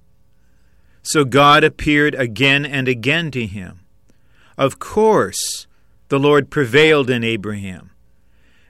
So 1.01 1.25
God 1.25 1.63
appeared 1.63 2.13
again 2.15 2.65
and 2.65 2.87
again 2.87 3.31
to 3.31 3.45
him. 3.45 3.79
Of 4.57 4.77
course, 4.77 5.67
the 6.09 6.19
Lord 6.19 6.51
prevailed 6.51 7.09
in 7.09 7.23
Abraham. 7.23 7.91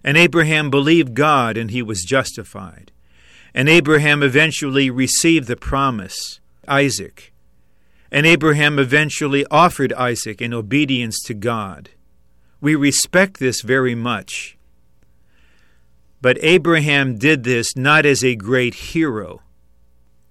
And 0.04 0.18
Abraham 0.18 0.70
believed 0.70 1.14
God 1.14 1.58
and 1.58 1.72
he 1.72 1.82
was 1.82 2.04
justified. 2.04 2.92
And 3.54 3.68
Abraham 3.68 4.24
eventually 4.24 4.90
received 4.90 5.48
the 5.48 5.56
promise, 5.56 6.40
Isaac. 6.68 7.34
And 8.12 8.26
Abraham 8.26 8.80
eventually 8.80 9.46
offered 9.52 9.94
Isaac 9.94 10.42
in 10.42 10.54
obedience 10.54 11.20
to 11.26 11.34
God. 11.34 11.90
We 12.62 12.76
respect 12.76 13.40
this 13.40 13.62
very 13.62 13.96
much. 13.96 14.58
But 16.22 16.38
Abraham 16.42 17.18
did 17.18 17.44
this 17.44 17.76
not 17.76 18.06
as 18.06 18.24
a 18.24 18.36
great 18.36 18.74
hero. 18.74 19.42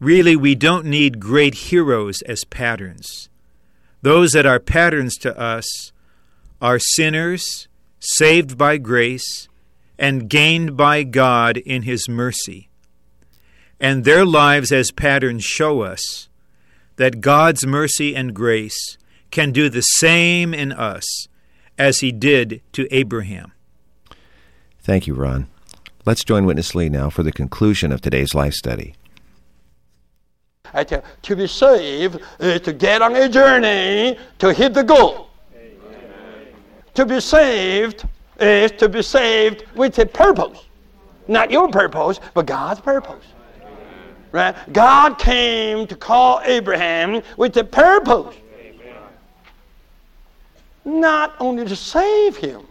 Really, 0.00 0.36
we 0.36 0.54
don't 0.54 0.84
need 0.84 1.18
great 1.18 1.54
heroes 1.54 2.22
as 2.22 2.44
patterns. 2.44 3.28
Those 4.02 4.32
that 4.32 4.46
are 4.46 4.60
patterns 4.60 5.16
to 5.18 5.36
us 5.38 5.92
are 6.60 6.78
sinners 6.78 7.68
saved 7.98 8.56
by 8.56 8.76
grace 8.78 9.47
and 9.98 10.28
gained 10.28 10.76
by 10.76 11.02
God 11.02 11.56
in 11.58 11.82
His 11.82 12.08
mercy. 12.08 12.68
And 13.80 14.04
their 14.04 14.24
lives 14.24 14.72
as 14.72 14.90
patterns 14.90 15.44
show 15.44 15.82
us 15.82 16.28
that 16.96 17.20
God's 17.20 17.66
mercy 17.66 18.14
and 18.14 18.34
grace 18.34 18.98
can 19.30 19.52
do 19.52 19.68
the 19.68 19.82
same 19.82 20.52
in 20.54 20.72
us 20.72 21.28
as 21.78 22.00
He 22.00 22.12
did 22.12 22.60
to 22.72 22.92
Abraham. 22.94 23.52
Thank 24.80 25.06
you, 25.06 25.14
Ron. 25.14 25.48
Let's 26.06 26.24
join 26.24 26.46
Witness 26.46 26.74
Lee 26.74 26.88
now 26.88 27.10
for 27.10 27.22
the 27.22 27.32
conclusion 27.32 27.92
of 27.92 28.00
today's 28.00 28.34
life 28.34 28.54
study. 28.54 28.94
I 30.72 30.84
tell 30.84 31.02
to 31.22 31.36
be 31.36 31.46
saved 31.46 32.20
is 32.40 32.60
to 32.62 32.72
get 32.72 33.02
on 33.02 33.14
a 33.16 33.28
journey 33.28 34.18
to 34.38 34.52
hit 34.52 34.74
the 34.74 34.82
goal. 34.82 35.30
Amen. 35.54 36.48
To 36.94 37.06
be 37.06 37.20
saved 37.20 38.04
is 38.38 38.72
to 38.72 38.88
be 38.88 39.02
saved 39.02 39.64
with 39.74 39.98
a 39.98 40.06
purpose. 40.06 40.64
Not 41.26 41.50
your 41.50 41.68
purpose, 41.68 42.20
but 42.34 42.46
God's 42.46 42.80
purpose. 42.80 43.24
Right? 44.32 44.54
God 44.72 45.18
came 45.18 45.86
to 45.86 45.96
call 45.96 46.40
Abraham 46.44 47.22
with 47.36 47.56
a 47.56 47.64
purpose. 47.64 48.36
Not 50.84 51.34
only 51.40 51.64
to 51.66 51.76
save 51.76 52.36
him. 52.36 52.62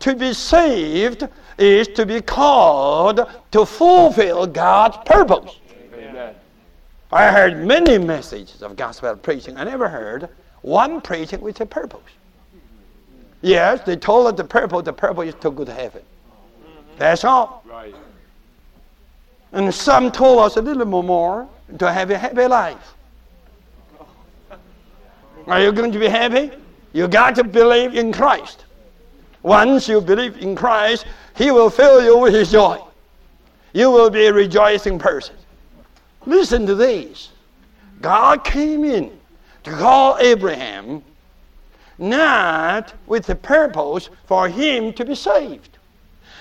To 0.00 0.14
be 0.14 0.32
saved 0.32 1.28
is 1.58 1.88
to 1.88 2.06
be 2.06 2.20
called 2.20 3.26
to 3.50 3.66
fulfill 3.66 4.46
God's 4.46 4.96
purpose. 5.04 5.58
I 7.10 7.32
heard 7.32 7.64
many 7.64 7.98
messages 7.98 8.62
of 8.62 8.76
gospel 8.76 9.16
preaching. 9.16 9.56
I 9.56 9.64
never 9.64 9.88
heard 9.88 10.28
one 10.62 11.00
preaching 11.00 11.40
with 11.40 11.60
a 11.60 11.66
purpose. 11.66 12.00
Yes, 13.40 13.80
they 13.86 13.96
told 13.96 14.26
us 14.26 14.34
the 14.34 14.44
purpose. 14.44 14.82
The 14.84 14.92
purpose 14.92 15.28
is 15.28 15.34
to 15.40 15.50
go 15.50 15.64
to 15.64 15.72
heaven. 15.72 16.02
That's 16.96 17.24
all. 17.24 17.62
Right. 17.66 17.94
And 19.52 19.72
some 19.72 20.10
told 20.10 20.40
us 20.40 20.56
a 20.56 20.62
little 20.62 20.84
more 21.02 21.48
to 21.78 21.92
have 21.92 22.10
a 22.10 22.18
happy 22.18 22.46
life. 22.46 22.94
Are 25.46 25.62
you 25.62 25.72
going 25.72 25.92
to 25.92 25.98
be 25.98 26.08
happy? 26.08 26.50
You 26.92 27.08
got 27.08 27.34
to 27.36 27.44
believe 27.44 27.94
in 27.94 28.12
Christ. 28.12 28.64
Once 29.42 29.88
you 29.88 30.00
believe 30.00 30.36
in 30.38 30.54
Christ, 30.54 31.06
He 31.36 31.50
will 31.50 31.70
fill 31.70 32.02
you 32.02 32.18
with 32.18 32.34
His 32.34 32.50
joy. 32.50 32.78
You 33.72 33.90
will 33.90 34.10
be 34.10 34.26
a 34.26 34.32
rejoicing 34.32 34.98
person. 34.98 35.36
Listen 36.26 36.66
to 36.66 36.74
this. 36.74 37.30
God 38.00 38.44
came 38.44 38.84
in 38.84 39.18
to 39.64 39.70
call 39.70 40.18
Abraham 40.18 41.02
not 41.98 42.94
with 43.06 43.26
the 43.26 43.34
purpose 43.34 44.10
for 44.26 44.48
him 44.48 44.92
to 44.94 45.04
be 45.04 45.14
saved, 45.14 45.78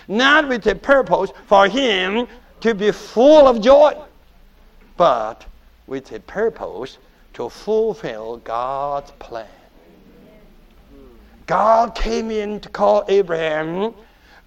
not 0.07 0.47
with 0.47 0.63
the 0.63 0.75
purpose 0.75 1.31
for 1.47 1.67
him 1.67 2.27
to 2.61 2.73
be 2.73 2.91
full 2.91 3.47
of 3.47 3.61
joy, 3.61 3.93
but 4.95 5.45
with 5.87 6.05
the 6.05 6.19
purpose 6.21 6.97
to 7.33 7.49
fulfill 7.49 8.37
God's 8.37 9.11
plan. 9.19 9.47
God 11.45 11.95
came 11.95 12.29
in 12.29 12.59
to 12.59 12.69
call 12.69 13.05
Abraham 13.07 13.93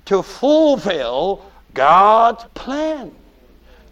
to 0.05 0.23
fulfill 0.23 1.51
God's 1.73 2.45
plan. 2.55 3.13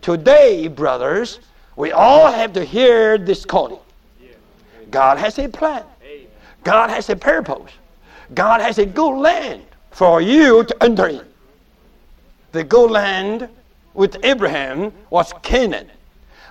Today, 0.02 0.68
brothers, 0.68 1.40
We 1.76 1.92
all 1.92 2.32
have 2.32 2.54
to 2.54 2.64
hear 2.64 3.18
this 3.18 3.44
calling. 3.44 3.78
God 4.90 5.16
has 5.18 5.38
a 5.38 5.46
plan. 5.46 5.84
God 6.68 6.90
has 6.90 7.08
a 7.08 7.16
purpose. 7.16 7.72
God 8.34 8.60
has 8.60 8.76
a 8.76 8.84
good 8.84 9.16
land 9.16 9.64
for 9.90 10.20
you 10.20 10.64
to 10.64 10.82
enter 10.82 11.08
in. 11.08 11.24
The 12.52 12.62
good 12.62 12.90
land 12.90 13.48
with 13.94 14.18
Abraham 14.22 14.92
was 15.08 15.32
Canaan. 15.40 15.90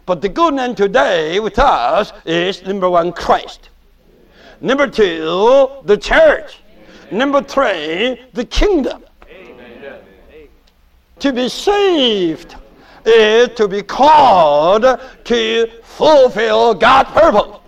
But 0.08 0.24
the 0.24 0.30
good 0.30 0.56
land 0.56 0.76
today 0.76 1.40
with 1.40 1.60
us 1.60 2.14
is 2.26 2.64
number 2.64 2.90
one, 2.90 3.12
Christ. 3.12 3.70
Number 4.60 4.88
two, 4.88 5.70
the 5.86 5.98
church. 5.98 6.62
Number 7.12 7.44
three, 7.44 8.20
the 8.34 8.46
kingdom. 8.46 9.04
To 11.20 11.32
be 11.32 11.48
saved 11.48 12.56
is 13.06 13.50
to 13.50 13.68
be 13.68 13.84
called 13.84 15.00
to 15.26 15.70
fulfill 15.84 16.74
God's 16.74 17.12
purpose. 17.12 17.67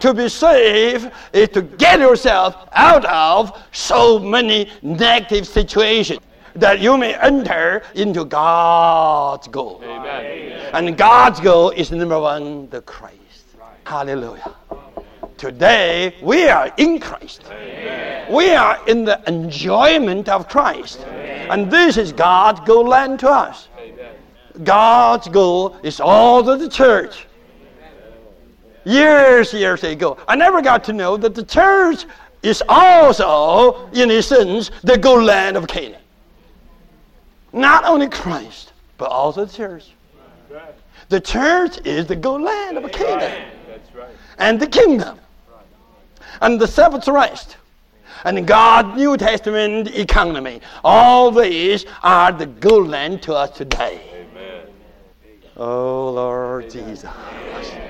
To 0.00 0.14
be 0.14 0.28
saved 0.28 1.10
is 1.32 1.48
to 1.50 1.62
get 1.62 2.00
yourself 2.00 2.56
out 2.72 3.04
of 3.04 3.62
so 3.72 4.18
many 4.18 4.70
negative 4.82 5.46
situations 5.46 6.20
that 6.54 6.80
you 6.80 6.96
may 6.96 7.14
enter 7.14 7.82
into 7.94 8.24
God's 8.24 9.46
goal. 9.48 9.80
Amen. 9.84 10.70
And 10.72 10.96
God's 10.96 11.40
goal 11.40 11.70
is 11.70 11.90
number 11.90 12.18
one, 12.18 12.68
the 12.70 12.80
Christ. 12.82 13.16
Hallelujah. 13.84 14.54
Today, 15.36 16.16
we 16.22 16.48
are 16.48 16.72
in 16.76 16.98
Christ. 16.98 17.44
Amen. 17.46 18.32
We 18.32 18.50
are 18.50 18.78
in 18.88 19.04
the 19.04 19.22
enjoyment 19.26 20.28
of 20.28 20.48
Christ. 20.48 21.00
Amen. 21.00 21.50
And 21.50 21.70
this 21.70 21.96
is 21.96 22.12
God's 22.12 22.60
goal 22.60 22.86
land 22.86 23.20
to 23.20 23.28
us. 23.28 23.68
Amen. 23.78 24.14
God's 24.64 25.28
goal 25.28 25.76
is 25.82 26.00
all 26.00 26.44
to 26.44 26.56
the 26.56 26.68
church. 26.68 27.26
Years, 28.84 29.52
years 29.52 29.84
ago, 29.84 30.16
I 30.26 30.36
never 30.36 30.62
got 30.62 30.84
to 30.84 30.92
know 30.92 31.16
that 31.16 31.34
the 31.34 31.44
church 31.44 32.06
is 32.42 32.62
also, 32.68 33.90
in 33.92 34.10
a 34.10 34.22
sense, 34.22 34.70
the 34.82 34.96
goal 34.96 35.22
land 35.22 35.56
of 35.56 35.66
Canaan. 35.66 36.00
Not 37.52 37.84
only 37.84 38.08
Christ, 38.08 38.72
but 38.96 39.10
also 39.10 39.44
the 39.44 39.52
church. 39.52 39.90
The 41.08 41.20
church 41.20 41.84
is 41.84 42.06
the 42.06 42.16
goal 42.16 42.40
land 42.40 42.78
of 42.78 42.90
Canaan. 42.92 43.50
And 44.38 44.58
the 44.58 44.66
kingdom 44.66 45.18
and 46.40 46.60
the 46.60 46.66
Sabbath 46.66 47.06
rest 47.08 47.56
and 48.24 48.46
God's 48.46 48.96
New 48.96 49.16
Testament 49.16 49.88
economy. 49.94 50.60
All 50.84 51.30
these 51.30 51.84
are 52.02 52.32
the 52.32 52.46
good 52.46 52.88
land 52.88 53.22
to 53.22 53.34
us 53.34 53.50
today. 53.50 54.00
Amen. 54.14 54.66
Oh, 55.56 56.10
Lord 56.10 56.64
Amen. 56.74 56.88
Jesus. 56.88 57.10
Amen. 57.10 57.89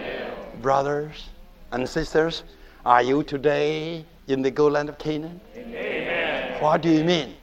Brothers 0.61 1.29
and 1.73 1.89
sisters, 1.89 2.43
are 2.85 3.03
you 3.03 3.23
today 3.23 4.05
in 4.29 4.43
the 4.43 4.51
good 4.51 4.73
land 4.73 4.89
of 4.89 4.99
Canaan? 4.99 5.41
What 6.61 6.83
do 6.83 6.91
you 6.91 7.03
mean? 7.03 7.35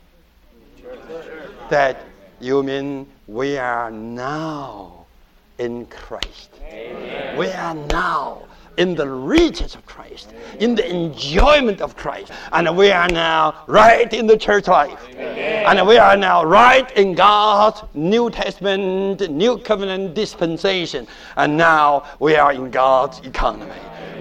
That 1.69 2.05
you 2.39 2.61
mean 2.61 3.07
we 3.27 3.57
are 3.57 3.89
now 3.89 5.05
in 5.57 5.87
Christ. 5.87 6.51
We 7.37 7.47
are 7.47 7.73
now 7.73 8.43
in 8.77 8.95
the 8.95 9.07
riches 9.07 9.75
of 9.75 9.85
Christ, 9.85 10.33
in 10.59 10.75
the 10.75 10.89
enjoyment 10.89 11.81
of 11.81 11.95
Christ. 11.95 12.31
And 12.51 12.77
we 12.77 12.91
are 12.91 13.09
now 13.09 13.63
right 13.67 14.11
in 14.13 14.27
the 14.27 14.37
church 14.37 14.67
life. 14.67 14.99
Amen. 15.13 15.77
And 15.77 15.87
we 15.87 15.97
are 15.97 16.15
now 16.15 16.43
right 16.43 16.89
in 16.95 17.15
God's 17.15 17.81
New 17.93 18.29
Testament, 18.29 19.29
New 19.29 19.57
Covenant 19.57 20.13
dispensation. 20.13 21.07
And 21.35 21.57
now 21.57 22.05
we 22.19 22.35
are 22.35 22.53
in 22.53 22.71
God's 22.71 23.19
economy. 23.19 23.71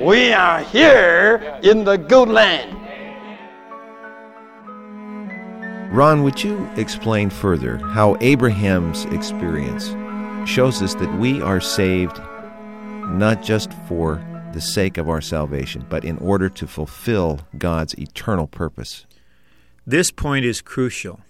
We 0.01 0.33
are 0.33 0.61
here 0.61 1.59
in 1.63 1.85
the 1.85 1.97
good 1.97 2.29
land. 2.29 2.77
Ron, 5.93 6.25
would 6.25 6.43
you 6.43 6.69
explain 6.77 7.31
further 7.31 7.79
how 7.79 8.17
Abraham's 8.21 9.05
experience 9.07 9.95
shows 10.49 10.83
us 10.83 10.95
that 10.97 11.19
we 11.19 11.41
are 11.41 11.61
saved 11.61 12.19
not 13.09 13.43
just 13.43 13.73
for 13.89 14.21
the 14.57 14.63
sake 14.63 14.97
of 14.97 15.07
our 15.07 15.21
salvation, 15.21 15.85
but 15.91 16.03
in 16.03 16.17
order 16.17 16.49
to 16.49 16.67
fulfill 16.67 17.41
God's 17.59 17.93
eternal 17.99 18.47
purpose. 18.47 19.05
This 19.87 20.11
point 20.11 20.47
is 20.47 20.63
crucial. 20.63 21.21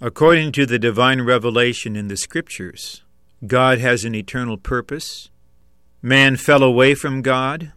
According 0.00 0.50
to 0.52 0.66
the 0.66 0.76
divine 0.76 1.20
revelation 1.20 1.94
in 1.94 2.08
the 2.08 2.16
Scriptures, 2.16 3.04
God 3.46 3.78
has 3.78 4.04
an 4.04 4.16
eternal 4.16 4.56
purpose. 4.56 5.30
Man 6.02 6.34
fell 6.34 6.64
away 6.64 6.96
from 6.96 7.22
God. 7.22 7.72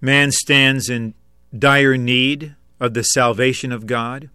Man 0.00 0.32
stands 0.32 0.90
in 0.90 1.14
dire 1.56 1.96
need 1.96 2.56
of 2.80 2.94
the 2.94 3.04
salvation 3.04 3.70
of 3.70 3.86
God. 3.86 4.30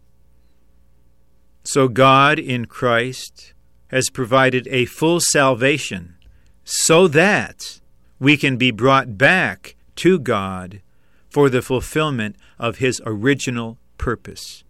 So 1.63 1.89
God 1.89 2.39
in 2.39 2.67
Christ 2.67 3.51
has 3.87 4.09
provided 4.09 4.65
a 4.71 4.85
full 4.85 5.19
salvation 5.19 6.15
so 6.63 7.09
that 7.09 7.78
we 8.19 8.37
can 8.37 8.57
be 8.57 8.71
brought 8.71 9.17
back 9.17 9.75
to 9.95 10.19
God 10.19 10.81
for 11.29 11.49
the 11.49 11.61
fulfillment 11.61 12.35
of 12.57 12.77
His 12.77 13.01
original 13.05 13.77
purpose. 13.97 14.63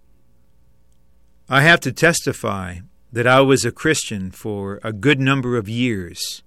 I 1.50 1.62
have 1.62 1.80
to 1.82 1.92
testify 1.92 2.80
that 3.12 3.26
I 3.26 3.42
was 3.42 3.66
a 3.66 3.72
Christian 3.72 4.30
for 4.30 4.80
a 4.84 4.94
good 4.94 5.20
number 5.20 5.58
of 5.58 5.68
years, 5.68 6.44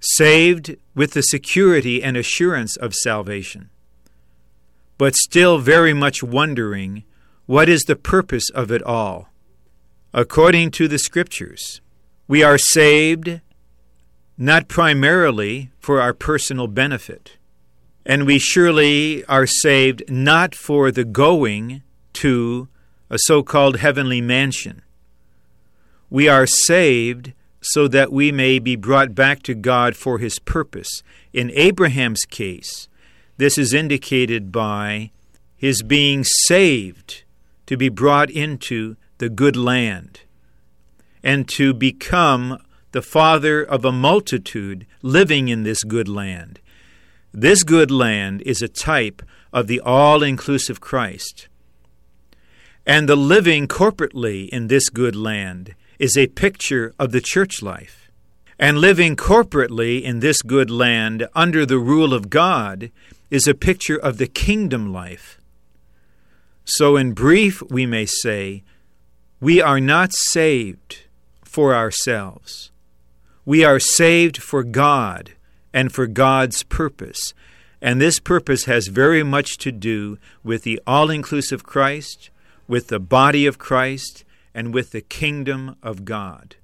saved 0.00 0.76
with 0.94 1.12
the 1.12 1.22
security 1.22 2.02
and 2.02 2.16
assurance 2.16 2.76
of 2.76 2.94
salvation, 2.94 3.70
but 4.98 5.14
still 5.14 5.58
very 5.58 5.94
much 5.94 6.22
wondering 6.22 7.04
what 7.46 7.68
is 7.68 7.82
the 7.84 7.96
purpose 7.96 8.50
of 8.50 8.70
it 8.70 8.82
all. 8.82 9.30
According 10.12 10.70
to 10.72 10.88
the 10.88 10.98
Scriptures, 10.98 11.80
we 12.26 12.42
are 12.42 12.58
saved 12.58 13.40
not 14.38 14.68
primarily 14.68 15.70
for 15.78 16.00
our 16.00 16.14
personal 16.14 16.68
benefit. 16.68 17.36
And 18.06 18.24
we 18.24 18.38
surely 18.38 19.24
are 19.26 19.46
saved 19.46 20.02
not 20.08 20.54
for 20.54 20.90
the 20.90 21.04
going 21.04 21.82
to 22.14 22.68
a 23.10 23.18
so 23.18 23.42
called 23.42 23.78
heavenly 23.78 24.20
mansion. 24.20 24.82
We 26.08 26.28
are 26.28 26.46
saved 26.46 27.34
so 27.60 27.88
that 27.88 28.12
we 28.12 28.32
may 28.32 28.58
be 28.58 28.76
brought 28.76 29.14
back 29.14 29.42
to 29.42 29.54
God 29.54 29.96
for 29.96 30.18
His 30.18 30.38
purpose. 30.38 31.02
In 31.32 31.50
Abraham's 31.50 32.24
case, 32.24 32.88
this 33.36 33.58
is 33.58 33.74
indicated 33.74 34.50
by 34.50 35.10
his 35.58 35.82
being 35.82 36.22
saved 36.24 37.24
to 37.66 37.76
be 37.76 37.88
brought 37.88 38.30
into 38.30 38.96
the 39.18 39.28
good 39.28 39.56
land 39.56 40.20
and 41.22 41.48
to 41.48 41.74
become 41.74 42.62
the 42.98 43.02
father 43.02 43.62
of 43.62 43.84
a 43.84 43.92
multitude 43.92 44.84
living 45.02 45.46
in 45.46 45.62
this 45.62 45.84
good 45.84 46.08
land. 46.08 46.58
This 47.32 47.62
good 47.62 47.92
land 47.92 48.42
is 48.42 48.60
a 48.60 48.66
type 48.66 49.22
of 49.52 49.68
the 49.68 49.78
all 49.78 50.20
inclusive 50.24 50.80
Christ. 50.80 51.46
And 52.84 53.08
the 53.08 53.14
living 53.14 53.68
corporately 53.68 54.48
in 54.48 54.66
this 54.66 54.88
good 54.88 55.14
land 55.14 55.76
is 56.00 56.18
a 56.18 56.26
picture 56.26 56.92
of 56.98 57.12
the 57.12 57.20
church 57.20 57.62
life. 57.62 58.10
And 58.58 58.78
living 58.78 59.14
corporately 59.14 60.02
in 60.02 60.18
this 60.18 60.42
good 60.42 60.68
land 60.68 61.28
under 61.36 61.64
the 61.64 61.78
rule 61.78 62.12
of 62.12 62.28
God 62.28 62.90
is 63.30 63.46
a 63.46 63.54
picture 63.54 63.96
of 63.96 64.18
the 64.18 64.26
kingdom 64.26 64.92
life. 64.92 65.40
So, 66.64 66.96
in 66.96 67.12
brief, 67.12 67.62
we 67.70 67.86
may 67.86 68.06
say, 68.06 68.64
we 69.38 69.62
are 69.62 69.78
not 69.78 70.10
saved 70.12 71.04
for 71.44 71.76
ourselves. 71.76 72.72
We 73.48 73.64
are 73.64 73.80
saved 73.80 74.42
for 74.42 74.62
God 74.62 75.30
and 75.72 75.90
for 75.90 76.06
God's 76.06 76.64
purpose. 76.64 77.32
And 77.80 77.98
this 77.98 78.20
purpose 78.20 78.66
has 78.66 78.88
very 78.88 79.22
much 79.22 79.56
to 79.56 79.72
do 79.72 80.18
with 80.44 80.64
the 80.64 80.78
all 80.86 81.08
inclusive 81.08 81.64
Christ, 81.64 82.28
with 82.66 82.88
the 82.88 83.00
body 83.00 83.46
of 83.46 83.56
Christ, 83.56 84.26
and 84.52 84.74
with 84.74 84.90
the 84.90 85.00
kingdom 85.00 85.76
of 85.82 86.04
God. 86.04 86.56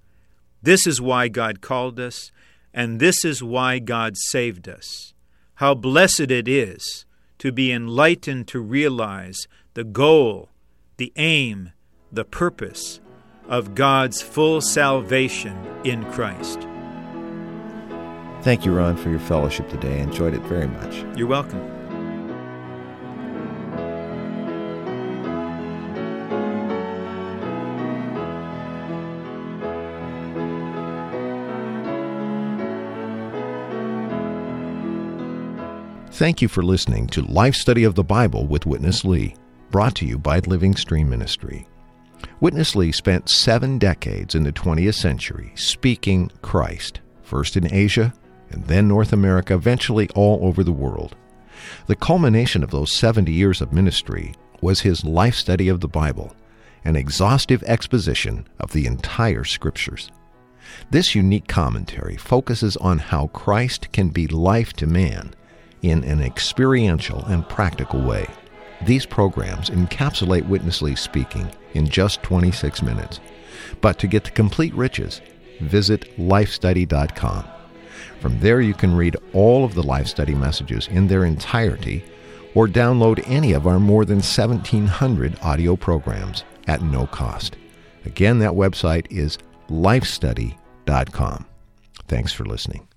This 0.63 0.87
is 0.87 1.01
why 1.01 1.29
God 1.29 1.63
called 1.63 1.99
us, 1.99 2.31
and 2.75 3.01
this 3.01 3.25
is 3.25 3.43
why 3.43 3.79
God 3.79 4.19
saved 4.19 4.69
us. 4.69 5.15
How 5.55 5.73
blessed 5.75 6.31
it 6.31 6.47
is 6.47 7.07
to 7.39 7.51
be 7.51 7.73
enlightened 7.73 8.47
to 8.49 8.61
realize 8.61 9.47
the 9.73 9.85
goal, 9.85 10.51
the 10.99 11.15
aim, 11.17 11.73
the 12.13 12.27
purpose 12.27 13.01
of 13.49 13.75
God's 13.75 14.21
full 14.21 14.61
salvation 14.61 15.57
in 15.83 16.05
Christ. 16.13 16.69
Thank 18.45 18.67
you, 18.67 18.75
Ron, 18.75 18.99
for 18.99 19.09
your 19.09 19.21
fellowship 19.21 19.71
today. 19.71 20.01
I 20.01 20.03
enjoyed 20.03 20.35
it 20.35 20.43
very 20.43 20.67
much. 20.67 21.03
You're 21.17 21.27
welcome. 21.27 21.63
Thank 36.11 36.43
you 36.43 36.49
for 36.49 36.63
listening 36.63 37.07
to 37.09 37.23
Life 37.23 37.55
Study 37.55 37.85
of 37.85 37.95
the 37.95 38.05
Bible 38.05 38.47
with 38.47 38.67
Witness 38.67 39.07
Lee, 39.07 39.37
brought 39.71 39.95
to 39.95 40.07
you 40.07 40.19
by 40.19 40.41
Living 40.41 40.77
Stream 40.77 41.09
Ministry. 41.09 41.67
Witness 42.41 42.77
Lee 42.77 42.93
spent 42.93 43.31
seven 43.31 43.79
decades 43.79 44.35
in 44.35 44.43
the 44.45 44.53
20th 44.53 44.97
century 44.97 45.51
speaking 45.55 46.31
Christ, 46.43 47.01
first 47.23 47.57
in 47.57 47.73
Asia 47.73 48.13
and 48.51 48.65
then 48.65 48.89
North 48.89 49.13
America, 49.13 49.55
eventually 49.55 50.09
all 50.11 50.41
over 50.43 50.63
the 50.63 50.73
world. 50.73 51.17
The 51.87 51.97
culmination 51.97 52.63
of 52.63 52.71
those 52.71 52.95
70 52.97 53.33
years 53.33 53.61
of 53.61 53.73
ministry 53.73 54.35
was 54.61 54.81
his 54.81 55.05
life 55.05 55.35
study 55.35 55.69
of 55.69 55.81
the 55.81 55.89
Bible, 55.89 56.35
an 56.85 56.97
exhaustive 56.97 57.63
exposition 57.65 58.47
of 58.61 58.73
the 58.73 58.87
entire 58.87 59.45
Scriptures. 59.45 60.11
This 60.91 61.15
unique 61.15 61.49
commentary 61.49 62.17
focuses 62.17 62.77
on 62.79 62.99
how 62.99 63.29
Christ 63.29 63.93
can 63.93 64.09
be 64.09 64.27
life 64.27 64.73
to 64.75 64.87
man 64.87 65.35
in 65.83 66.03
an 66.05 66.21
experiential 66.23 67.25
and 67.27 67.49
practical 67.49 68.01
way. 68.01 68.27
These 68.83 69.07
programs 69.07 69.71
encapsulate 69.71 70.49
Witness 70.49 70.83
Lee 70.83 70.95
speaking 70.95 71.51
in 71.75 71.89
just 71.89 72.23
26 72.23 72.83
minutes. 72.83 73.21
But 73.81 73.99
to 73.99 74.07
get 74.07 74.25
the 74.25 74.31
complete 74.31 74.75
riches, 74.75 75.21
visit 75.61 76.17
lifestudy.com. 76.19 77.45
From 78.25 78.41
there, 78.41 78.63
you 78.63 78.73
can 78.73 78.97
read 78.97 79.19
all 79.35 79.67
of 79.67 79.75
the 79.75 79.83
Life 79.83 80.07
Study 80.07 80.35
messages 80.35 80.89
in 80.89 81.09
their 81.09 81.27
entirety 81.27 82.03
or 82.55 82.67
download 82.67 83.23
any 83.27 83.53
of 83.53 83.67
our 83.67 83.79
more 83.79 84.07
than 84.07 84.17
1,700 84.17 85.37
audio 85.43 85.77
programs 85.77 86.43
at 86.67 86.81
no 86.81 87.07
cost. 87.07 87.59
Again, 88.07 88.39
that 88.39 88.53
website 88.53 89.07
is 89.11 89.37
lifestudy.com. 89.69 91.45
Thanks 92.09 92.33
for 92.33 92.47
listening. 92.47 92.89